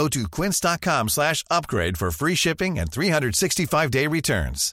[0.00, 4.72] Go to quince.com slash upgrade for free shipping and 365-day returns.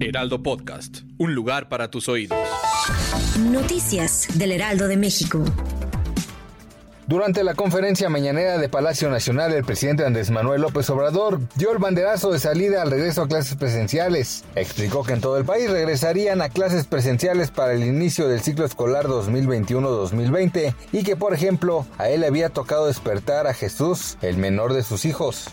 [0.00, 2.38] Heraldo Podcast, un lugar para tus oídos.
[3.50, 5.44] Noticias del Heraldo de México.
[7.08, 11.78] Durante la conferencia mañanera de Palacio Nacional, el presidente Andrés Manuel López Obrador dio el
[11.78, 14.44] banderazo de salida al regreso a clases presenciales.
[14.54, 18.66] Explicó que en todo el país regresarían a clases presenciales para el inicio del ciclo
[18.66, 24.36] escolar 2021-2020 y que, por ejemplo, a él le había tocado despertar a Jesús, el
[24.36, 25.46] menor de sus hijos.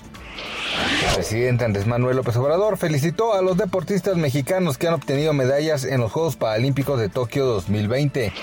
[1.07, 5.85] El presidente Andrés Manuel López Obrador felicitó a los deportistas mexicanos que han obtenido medallas
[5.85, 8.33] en los Juegos Paralímpicos de Tokio 2020.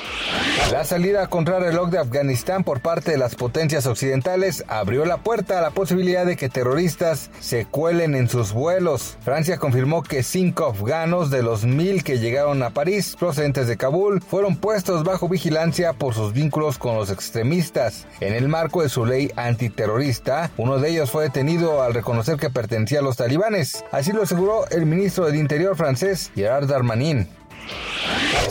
[0.71, 5.59] La salida contra reloj de Afganistán por parte de las potencias occidentales abrió la puerta
[5.59, 9.19] a la posibilidad de que terroristas se cuelen en sus vuelos.
[9.21, 14.23] Francia confirmó que cinco afganos de los mil que llegaron a París procedentes de Kabul
[14.23, 18.07] fueron puestos bajo vigilancia por sus vínculos con los extremistas.
[18.21, 22.51] En el marco de su ley antiterrorista, uno de ellos fue detenido al reconocer que
[22.51, 23.85] pertenecía a los talibanes.
[23.91, 27.29] Así lo aseguró el ministro del Interior francés, Gerard Darmanin.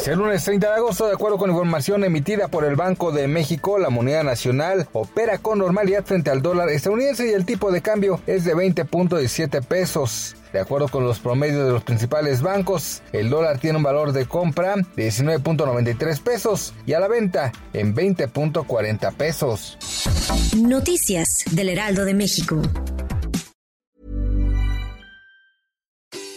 [0.05, 3.77] El lunes 30 de agosto, de acuerdo con información emitida por el Banco de México,
[3.77, 8.19] la moneda nacional opera con normalidad frente al dólar estadounidense y el tipo de cambio
[8.25, 10.35] es de 20.17 pesos.
[10.53, 14.25] De acuerdo con los promedios de los principales bancos, el dólar tiene un valor de
[14.25, 19.77] compra de 19.93 pesos y a la venta en 20.40 pesos.
[20.57, 22.61] Noticias del Heraldo de México.